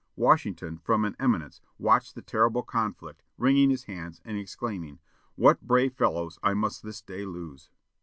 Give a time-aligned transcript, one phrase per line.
[0.15, 4.97] Washington, from an eminence, watched the terrible conflict, wringing his hands, and exclaiming,
[5.35, 7.69] "What brave fellows I must this day lose!"